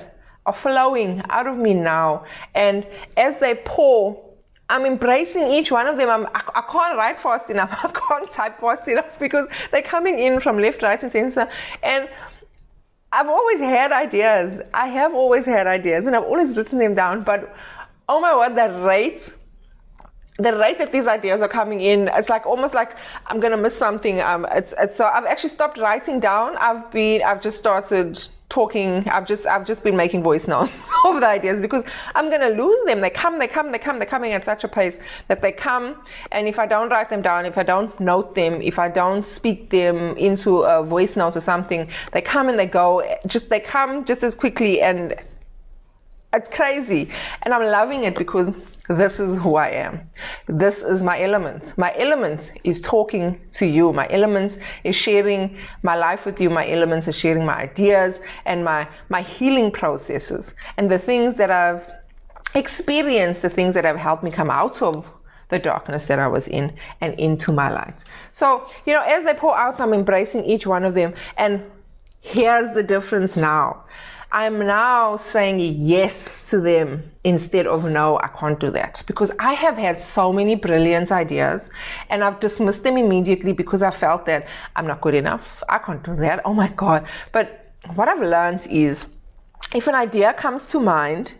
[0.50, 2.24] are flowing out of me now.
[2.54, 2.86] And
[3.16, 4.20] as they pour,
[4.68, 6.10] I'm embracing each one of them.
[6.10, 7.70] I'm, I, I can't write fast enough.
[7.84, 11.48] I can't type fast enough because they're coming in from left, right, and center.
[11.82, 12.08] And
[13.12, 14.62] I've always had ideas.
[14.74, 17.22] I have always had ideas and I've always written them down.
[17.24, 17.54] But
[18.08, 19.32] oh my word, the rate,
[20.38, 23.76] the rate that these ideas are coming in, it's like almost like I'm to miss
[23.76, 24.20] something.
[24.20, 26.56] Um, it's, it's, so I've actually stopped writing down.
[26.56, 29.08] I've been, I've just started talking.
[29.08, 30.72] I've just i've just been making voice notes
[31.04, 31.84] of the ideas because
[32.14, 33.00] i'm going to lose them.
[33.00, 35.96] They come they come they come they're coming at such a pace that they come.
[36.32, 39.24] And if i don't write them down if i don't note them if i don't
[39.24, 43.16] speak them into a voice note or something they come and they go.
[43.26, 45.14] Just they come just as quickly and
[46.32, 47.08] it's crazy.
[47.42, 48.52] And i'm loving it because
[48.94, 50.00] this is who I am.
[50.48, 51.76] This is my element.
[51.78, 53.92] My element is talking to you.
[53.92, 56.50] My element is sharing my life with you.
[56.50, 61.50] My element is sharing my ideas and my, my healing processes and the things that
[61.50, 61.88] I've
[62.54, 65.06] experienced, the things that have helped me come out of
[65.50, 67.94] the darkness that I was in and into my light.
[68.32, 71.64] So, you know, as they pour out, I'm embracing each one of them and
[72.20, 73.84] here's the difference now.
[74.32, 79.02] I'm now saying yes to them instead of no, I can't do that.
[79.06, 81.68] Because I have had so many brilliant ideas
[82.10, 85.64] and I've dismissed them immediately because I felt that I'm not good enough.
[85.68, 86.42] I can't do that.
[86.44, 87.06] Oh my God.
[87.32, 89.06] But what I've learned is
[89.74, 91.34] if an idea comes to mind,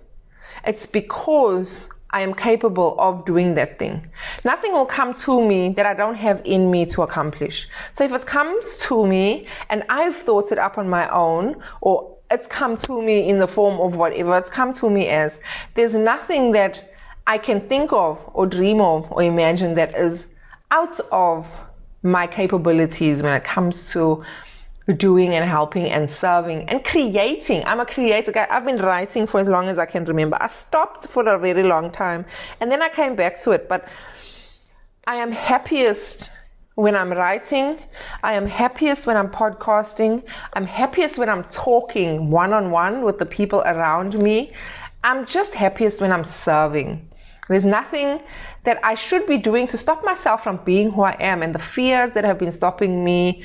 [0.66, 4.11] it's because I am capable of doing that thing.
[4.44, 7.68] Nothing will come to me that I don't have in me to accomplish.
[7.92, 12.16] So if it comes to me and I've thought it up on my own or
[12.30, 15.40] it's come to me in the form of whatever it's come to me as,
[15.74, 16.92] there's nothing that
[17.26, 20.24] I can think of or dream of or imagine that is
[20.70, 21.46] out of
[22.02, 24.24] my capabilities when it comes to
[24.96, 27.62] doing and helping and serving and creating.
[27.64, 28.46] I'm a creator guy.
[28.50, 30.36] I've been writing for as long as I can remember.
[30.40, 32.24] I stopped for a very long time
[32.60, 33.68] and then I came back to it.
[33.68, 33.86] But
[35.06, 36.30] I am happiest
[36.80, 37.78] when I'm writing.
[38.22, 40.22] I am happiest when I'm podcasting.
[40.54, 44.52] I'm happiest when I'm talking one on one with the people around me.
[45.04, 47.06] I'm just happiest when I'm serving.
[47.48, 48.20] There's nothing
[48.64, 51.58] that I should be doing to stop myself from being who I am and the
[51.58, 53.44] fears that have been stopping me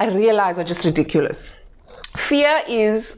[0.00, 1.50] I realize are just ridiculous.
[2.16, 3.16] Fear is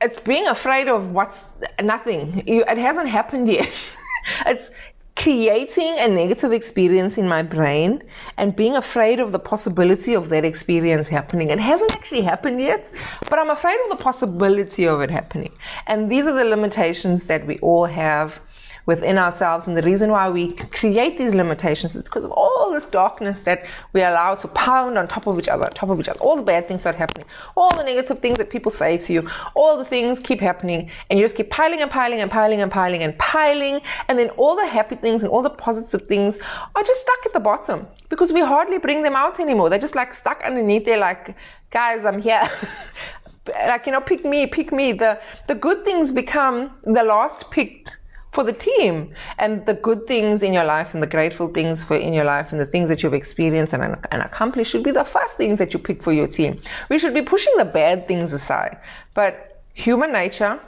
[0.00, 1.36] it's being afraid of what's
[1.82, 2.44] nothing.
[2.46, 3.70] You, it hasn't happened yet.
[4.46, 4.70] it's
[5.18, 8.00] creating a negative experience in my brain
[8.36, 11.50] and being afraid of the possibility of that experience happening.
[11.50, 12.88] It hasn't actually happened yet,
[13.28, 15.52] but I'm afraid of the possibility of it happening.
[15.88, 18.40] And these are the limitations that we all have
[18.88, 19.66] within ourselves.
[19.66, 23.60] And the reason why we create these limitations is because of all this darkness that
[23.92, 26.18] we allow to pound on top of each other, on top of each other.
[26.20, 27.26] All the bad things start happening.
[27.54, 30.90] All the negative things that people say to you, all the things keep happening.
[31.10, 33.82] And you just keep piling and piling and piling and piling and piling.
[34.08, 36.36] And then all the happy things and all the positive things
[36.74, 39.68] are just stuck at the bottom because we hardly bring them out anymore.
[39.68, 41.36] They're just like stuck underneath there, like,
[41.70, 42.50] guys, I'm here.
[43.66, 47.97] like you know pick me pick me the the good things become the last picked
[48.32, 51.96] for the team and the good things in your life and the grateful things for
[51.96, 55.04] in your life and the things that you've experienced and, and accomplished should be the
[55.04, 56.60] first things that you pick for your team.
[56.88, 58.78] We should be pushing the bad things aside.
[59.14, 60.60] But human nature,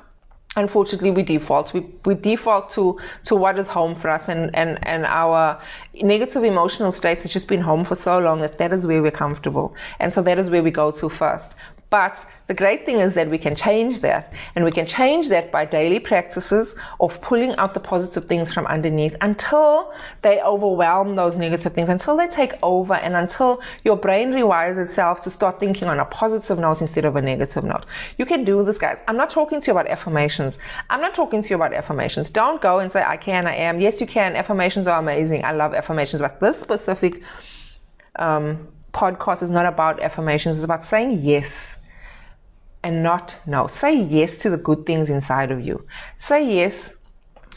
[0.56, 4.78] unfortunately we default we, we default to to what is home for us and and
[4.82, 5.60] and our
[6.02, 9.12] negative emotional states has just been home for so long that that is where we're
[9.12, 11.52] comfortable and so that is where we go to first
[11.90, 14.32] but the great thing is that we can change that.
[14.54, 18.66] And we can change that by daily practices of pulling out the positive things from
[18.66, 24.30] underneath until they overwhelm those negative things, until they take over, and until your brain
[24.30, 27.84] rewires itself to start thinking on a positive note instead of a negative note.
[28.18, 28.98] You can do this, guys.
[29.08, 30.58] I'm not talking to you about affirmations.
[30.90, 32.30] I'm not talking to you about affirmations.
[32.30, 33.80] Don't go and say, I can, I am.
[33.80, 34.36] Yes, you can.
[34.36, 35.44] Affirmations are amazing.
[35.44, 36.22] I love affirmations.
[36.22, 37.20] But this specific
[38.16, 40.56] um, podcast is not about affirmations.
[40.56, 41.76] It's about saying yes
[42.82, 43.66] and not no.
[43.66, 45.84] Say yes to the good things inside of you.
[46.16, 46.92] Say yes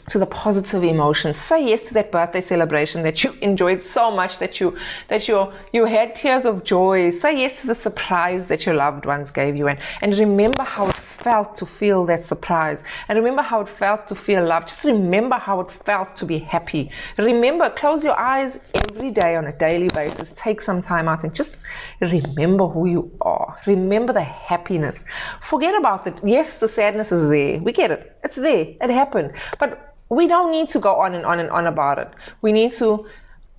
[0.08, 1.36] to the positive emotions.
[1.36, 4.76] Say yes to that birthday celebration that you enjoyed so much that you
[5.08, 7.10] that you you had tears of joy.
[7.10, 10.88] Say yes to the surprise that your loved ones gave you and, and remember how
[10.88, 12.78] it felt to feel that surprise.
[13.08, 14.68] And remember how it felt to feel loved.
[14.68, 16.90] Just remember how it felt to be happy.
[17.16, 20.28] Remember, close your eyes every day on a daily basis.
[20.36, 21.64] Take some time out and just
[22.00, 23.58] remember who you are.
[23.66, 24.96] Remember the happiness.
[25.42, 26.14] Forget about it.
[26.24, 27.58] Yes, the sadness is there.
[27.58, 28.16] We get it.
[28.24, 28.74] It's there.
[28.80, 29.32] It happened.
[29.58, 32.10] But we don't need to go on and on and on about it.
[32.42, 33.06] We need to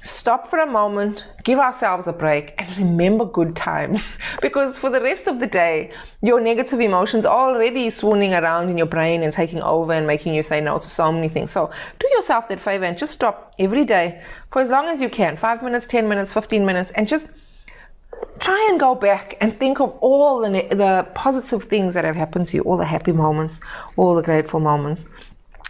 [0.06, 4.04] stop for a moment, give ourselves a break, and remember good times.
[4.42, 8.78] because for the rest of the day, your negative emotions are already swooning around in
[8.78, 11.52] your brain and taking over and making you say no to so many things.
[11.52, 14.22] So do yourself that favor and just stop every day
[14.52, 17.28] for as long as you can 5 minutes, 10 minutes, 15 minutes and just
[18.40, 22.48] try and go back and think of all the, the positive things that have happened
[22.48, 23.60] to you, all the happy moments,
[23.96, 25.02] all the grateful moments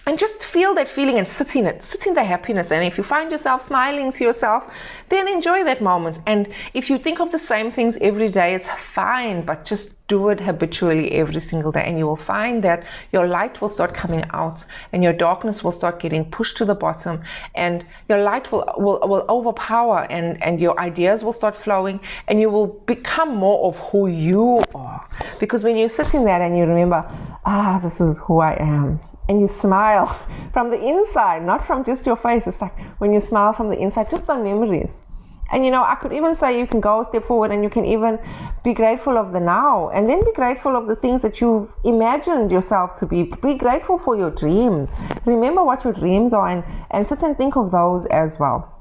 [0.06, 2.72] and just feel that feeling and sit in it, sit in the happiness.
[2.72, 4.64] And if you find yourself smiling to yourself,
[5.10, 6.20] then enjoy that moment.
[6.28, 10.30] And if you think of the same things every day, it's fine, but just do
[10.30, 11.84] it habitually every single day.
[11.84, 14.64] And you will find that your light will start coming out
[14.94, 17.24] and your darkness will start getting pushed to the bottom
[17.56, 22.40] and your light will, will, will overpower and, and your ideas will start flowing and
[22.40, 25.10] you will become more of who you are.
[25.40, 27.04] Because when you sit in that and you remember,
[27.46, 30.08] ah, this is who I am and you smile
[30.54, 32.44] from the inside, not from just your face.
[32.48, 34.90] It's like when you smile from the inside, just on memories.
[35.52, 37.70] And you know, I could even say you can go a step forward and you
[37.70, 38.18] can even
[38.64, 42.52] be grateful of the now and then be grateful of the things that you've imagined
[42.52, 43.24] yourself to be.
[43.44, 44.90] Be grateful for your dreams.
[45.26, 48.72] Remember what your dreams are and, and sit and think of those as well.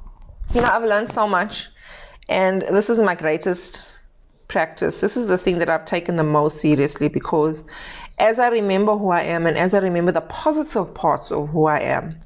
[0.55, 1.67] You know, I've learned so much
[2.29, 3.93] and this is my greatest
[4.49, 7.65] practice, this is the thing that I've taken the most seriously because
[8.19, 11.67] as I remember who I am and as I remember the positive parts of who
[11.67, 12.21] I am,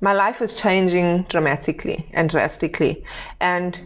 [0.00, 3.04] my life is changing dramatically and drastically.
[3.40, 3.78] And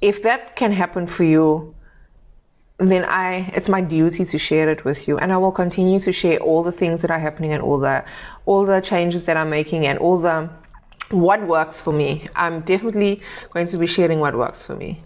[0.00, 1.74] if that can happen for you,
[2.78, 6.12] then I it's my duty to share it with you and I will continue to
[6.12, 8.02] share all the things that are happening and all the
[8.46, 10.48] all the changes that I'm making and all the
[11.10, 12.28] what works for me.
[12.34, 15.02] I'm definitely going to be sharing what works for me.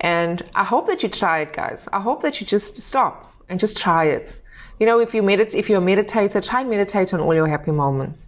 [0.00, 1.80] And I hope that you try it guys.
[1.92, 4.40] I hope that you just stop and just try it.
[4.78, 7.46] You know, if you medit if you're a meditator, try and meditate on all your
[7.46, 8.26] happy moments.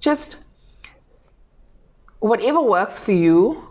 [0.00, 0.36] Just
[2.20, 3.62] whatever works for you,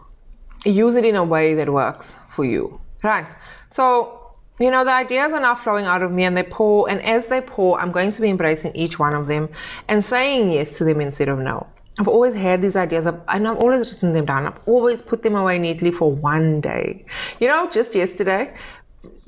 [0.65, 2.80] use it in a way that works for you.
[3.04, 3.28] Right.
[3.72, 4.20] So
[4.60, 7.28] you know, the ideas are now flowing out of me and they pour, and as
[7.28, 9.48] they pour, I'm going to be embracing each one of them
[9.88, 11.65] and saying yes to them instead of no.
[11.98, 14.48] I've always had these ideas and I've always written them down.
[14.48, 17.06] I've always put them away neatly for one day.
[17.39, 18.54] You know, just yesterday,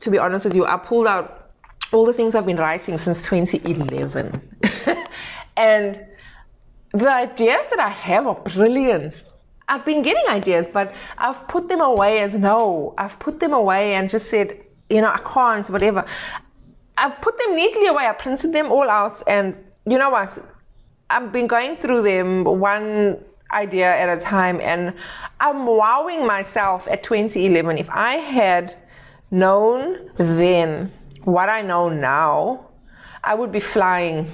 [0.01, 1.40] to be honest with you, I pulled out
[1.91, 4.41] all the things I've been writing since 2011.
[5.57, 5.99] and
[6.93, 9.13] the ideas that I have are brilliant.
[9.67, 12.93] I've been getting ideas, but I've put them away as no.
[12.97, 16.05] I've put them away and just said, you know, I can't, whatever.
[16.97, 18.05] I've put them neatly away.
[18.05, 20.37] I printed them all out, and you know what?
[21.09, 23.23] I've been going through them one
[23.53, 24.93] idea at a time, and
[25.39, 27.77] I'm wowing myself at 2011.
[27.77, 28.77] If I had
[29.31, 30.91] known then
[31.25, 32.67] what I know now,
[33.23, 34.31] I would be flying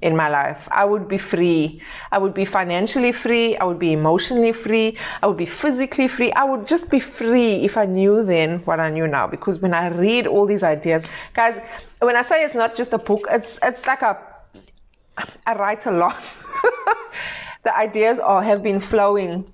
[0.00, 0.58] in my life.
[0.70, 1.80] I would be free.
[2.10, 3.56] I would be financially free.
[3.56, 4.96] I would be emotionally free.
[5.22, 6.32] I would be physically free.
[6.32, 9.26] I would just be free if I knew then what I knew now.
[9.26, 11.60] Because when I read all these ideas, guys,
[12.00, 14.18] when I say it's not just a book, it's, it's like a,
[15.46, 16.22] I write a lot.
[17.64, 19.44] the ideas are, have been flowing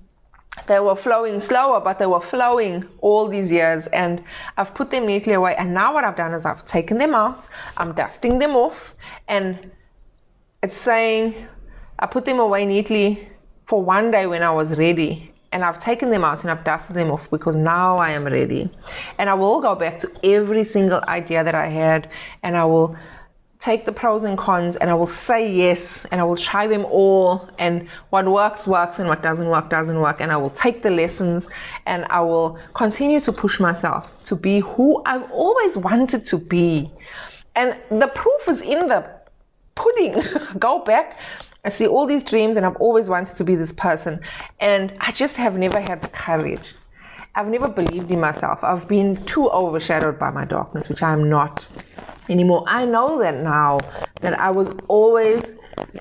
[0.67, 3.87] they were flowing slower, but they were flowing all these years.
[3.87, 4.23] And
[4.57, 5.55] I've put them neatly away.
[5.55, 7.45] And now what I've done is I've taken them out,
[7.77, 8.95] I'm dusting them off,
[9.27, 9.71] and
[10.61, 11.47] it's saying
[11.99, 13.27] I put them away neatly
[13.67, 15.33] for one day when I was ready.
[15.51, 18.69] And I've taken them out and I've dusted them off because now I am ready.
[19.17, 22.09] And I will go back to every single idea that I had
[22.43, 22.95] and I will
[23.59, 26.85] take the pros and cons and I will say yes and I will try them
[26.85, 30.81] all and what works works and what doesn't work doesn't work and I will take
[30.81, 31.47] the lessons
[31.85, 36.89] and I will continue to push myself to be who I've always wanted to be.
[37.55, 39.05] And the proof is in the
[39.75, 40.23] pudding.
[40.59, 41.19] Go back.
[41.65, 44.21] I see all these dreams and I've always wanted to be this person.
[44.61, 46.75] And I just have never had the courage.
[47.35, 48.63] I've never believed in myself.
[48.63, 51.67] I've been too overshadowed by my darkness, which I'm not
[52.29, 52.63] anymore.
[52.67, 53.89] I know that now
[54.21, 55.51] that I was always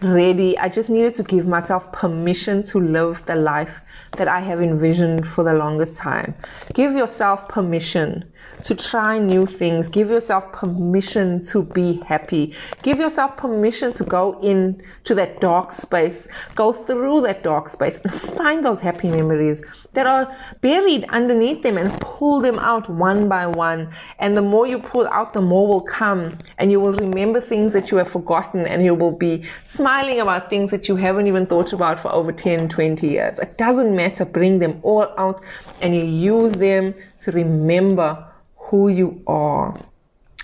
[0.03, 0.59] ready.
[0.59, 3.81] I just needed to give myself permission to live the life
[4.17, 6.35] that I have envisioned for the longest time.
[6.75, 8.31] Give yourself permission
[8.62, 9.88] to try new things.
[9.88, 12.55] Give yourself permission to be happy.
[12.83, 17.98] Give yourself permission to go in to that dark space, go through that dark space
[18.03, 23.29] and find those happy memories that are buried underneath them and pull them out one
[23.29, 23.92] by one.
[24.18, 27.72] And the more you pull out, the more will come and you will remember things
[27.72, 31.46] that you have forgotten and you will be smiling about things that you haven't even
[31.46, 33.38] thought about for over 10, 20 years.
[33.38, 34.24] It doesn't matter.
[34.24, 35.42] Bring them all out
[35.81, 38.26] and you use them to remember
[38.57, 39.81] who you are.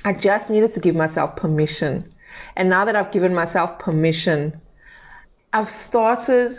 [0.04, 2.12] I just needed to give myself permission.
[2.56, 4.60] And now that I've given myself permission,
[5.52, 6.58] I've started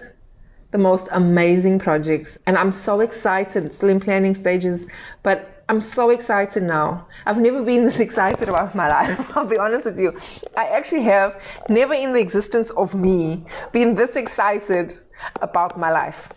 [0.72, 4.88] the most amazing projects and I'm so excited, still in planning stages,
[5.24, 7.08] but I'm so excited now.
[7.26, 9.32] I've never been this excited about my life.
[9.38, 10.18] I'll be honest with you.
[10.56, 15.00] I actually have never in the existence of me been this excited
[15.42, 16.30] about my life.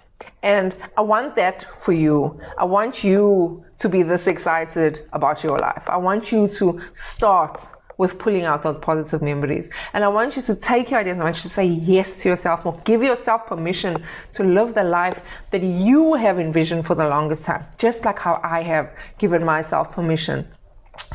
[0.42, 2.40] And I want that for you.
[2.56, 5.82] I want you to be this excited about your life.
[5.86, 9.68] I want you to start with pulling out those positive memories.
[9.92, 12.22] And I want you to take your ideas and I want you to say yes
[12.22, 12.80] to yourself more.
[12.84, 14.04] Give yourself permission
[14.34, 18.40] to live the life that you have envisioned for the longest time, just like how
[18.44, 20.46] I have given myself permission.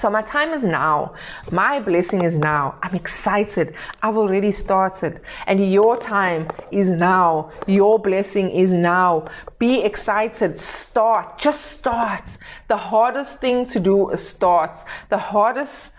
[0.03, 1.13] So my time is now.
[1.51, 2.75] My blessing is now.
[2.83, 3.73] I'm excited.
[4.01, 5.21] I've already started.
[5.47, 7.51] And your time is now.
[7.67, 9.29] Your blessing is now.
[9.59, 10.59] Be excited.
[10.59, 11.37] Start.
[11.37, 12.23] Just start.
[12.67, 14.77] The hardest thing to do is start.
[15.09, 15.93] The hardest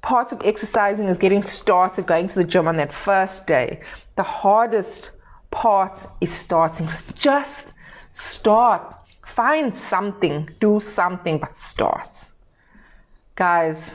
[0.00, 3.80] part of exercising is getting started, going to the gym on that first day.
[4.16, 5.10] The hardest
[5.50, 6.88] part is starting.
[7.14, 7.72] Just
[8.14, 8.94] start.
[9.26, 10.48] Find something.
[10.60, 12.29] Do something, but start
[13.40, 13.90] guys,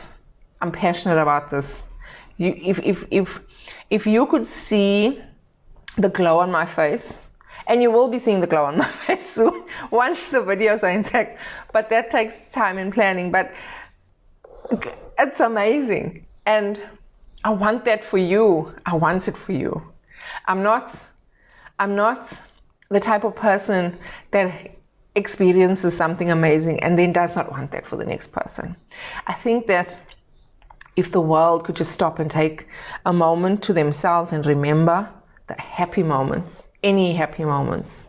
[0.59, 1.71] I'm passionate about this.
[2.37, 3.39] You, if, if, if,
[3.91, 5.21] if you could see
[5.99, 7.19] the glow on my face,
[7.67, 10.89] and you will be seeing the glow on my face soon once the videos are
[10.89, 11.37] intact,
[11.71, 13.31] but that takes time and planning.
[13.31, 13.53] But
[15.19, 16.25] It's amazing.
[16.47, 16.81] And
[17.43, 18.73] I want that for you.
[18.83, 19.71] I want it for you.
[20.47, 20.85] I'm not,
[21.77, 22.33] I'm not
[22.89, 23.95] the type of person
[24.31, 24.71] that
[25.15, 28.75] experiences something amazing and then does not want that for the next person.
[29.27, 29.97] I think that
[30.95, 32.67] if the world could just stop and take
[33.05, 35.09] a moment to themselves and remember
[35.47, 38.07] the happy moments, any happy moments,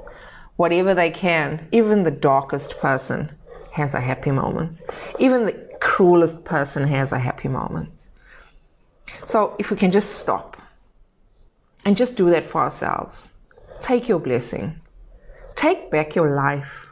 [0.57, 3.31] whatever they can, even the darkest person
[3.73, 4.83] has a happy moment.
[5.19, 8.09] Even the cruelest person has a happy moment.
[9.25, 10.57] So if we can just stop
[11.85, 13.29] and just do that for ourselves,
[13.81, 14.81] take your blessing,
[15.55, 16.86] take back your life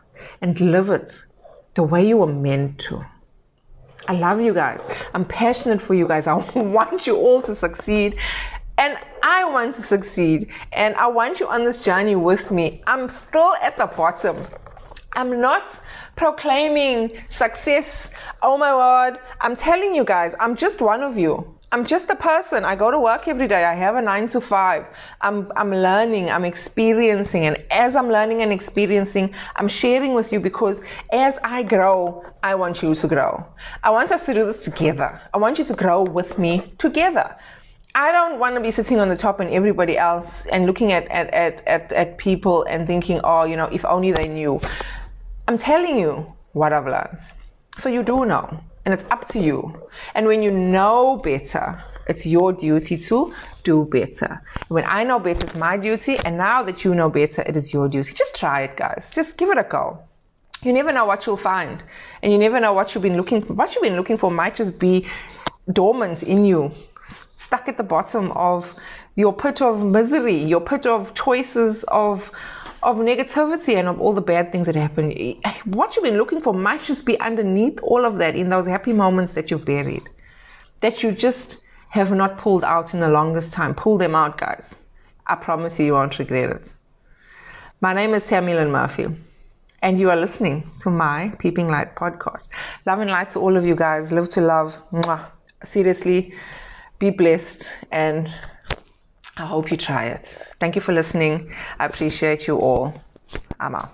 [0.45, 1.19] and live it
[1.73, 3.03] the way you were meant to.
[4.07, 4.79] I love you guys.
[5.15, 6.27] I'm passionate for you guys.
[6.33, 8.19] I want you all to succeed.
[8.77, 10.51] And I want to succeed.
[10.73, 12.83] And I want you on this journey with me.
[12.87, 14.37] I'm still at the bottom.
[15.15, 15.65] I'm not
[16.15, 18.11] proclaiming success.
[18.43, 19.19] Oh my word.
[19.41, 21.54] I'm telling you guys, I'm just one of you.
[21.75, 22.65] I'm just a person.
[22.65, 23.65] I go to work every day.
[23.65, 24.87] I have a nine to five.
[25.21, 27.47] I'm, I'm learning, I'm experiencing.
[27.47, 30.77] And as I'm learning and experiencing, I'm sharing with you because
[31.11, 33.45] as I grow, I want you to grow.
[33.83, 35.21] I want us to do this together.
[35.35, 37.35] I want you to grow with me together.
[37.97, 41.09] I don't want to be sitting on the top and everybody else and looking at,
[41.09, 44.61] at, at, at, at people and thinking, oh, you know, if only they knew.
[45.49, 47.19] I'm telling you what I've learned.
[47.81, 49.89] So you do know and it's up to you.
[50.15, 54.43] And when you know better, it's your duty to do better.
[54.69, 56.19] When I know better, it's my duty.
[56.25, 58.13] And now that you know better, it is your duty.
[58.13, 59.11] Just try it, guys.
[59.15, 59.99] Just give it a go.
[60.63, 61.83] You never know what you'll find.
[62.23, 63.55] And you never know what you've been looking for.
[63.55, 65.07] What you've been looking for might just be
[65.73, 66.73] dormant in you,
[67.37, 68.75] stuck at the bottom of
[69.17, 72.31] your pit of misery, your pit of choices of
[72.85, 75.11] of negativity and of all the bad things that happen.
[75.65, 78.93] What you've been looking for might just be underneath all of that in those happy
[78.93, 80.09] moments that you've buried,
[80.81, 83.75] that you just have not pulled out in the longest time.
[83.75, 84.75] Pull them out, guys.
[85.27, 86.73] I promise you, you won't regret it.
[87.81, 89.07] My name is Lynn Murphy,
[89.81, 92.49] and you are listening to my Peeping Light podcast.
[92.85, 94.13] Love and light to all of you guys.
[94.13, 94.77] Live to love.
[94.93, 95.27] Mwah.
[95.65, 96.35] Seriously,
[96.99, 98.31] be blessed and
[99.37, 100.39] I hope you try it.
[100.61, 101.53] Thank you for listening.
[101.81, 102.95] I appreciate you all.
[103.59, 103.91] I'm out.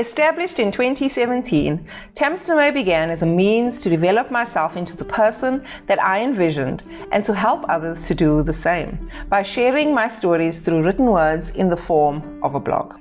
[0.00, 6.02] Established in 2017, Tamstomo began as a means to develop myself into the person that
[6.02, 6.82] I envisioned
[7.12, 11.50] and to help others to do the same by sharing my stories through written words
[11.50, 12.94] in the form of a blog.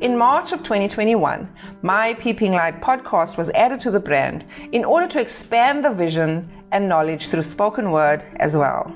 [0.00, 1.48] In March of 2021,
[1.82, 6.48] my Peeping Light podcast was added to the brand in order to expand the vision
[6.70, 8.94] and knowledge through spoken word as well.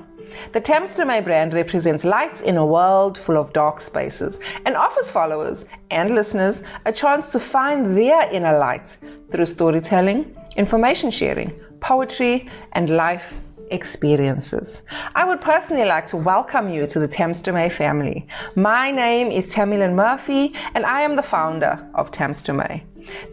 [0.53, 5.65] The Tamstomo brand represents light in a world full of dark spaces and offers followers
[5.89, 8.97] and listeners a chance to find their inner light
[9.31, 13.33] through storytelling, information sharing, poetry, and life
[13.71, 14.81] experiences.
[15.15, 18.27] I would personally like to welcome you to the Tamstomo family.
[18.55, 22.81] My name is Tamilyn Murphy, and I am the founder of Tamstomo.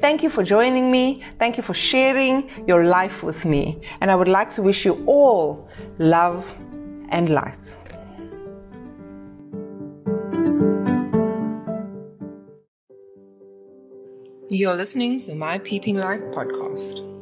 [0.01, 1.23] Thank you for joining me.
[1.39, 3.81] Thank you for sharing your life with me.
[4.01, 5.69] And I would like to wish you all
[5.99, 6.47] love
[7.11, 7.59] and light.
[14.51, 17.18] You're listening to my Peeping Light podcast.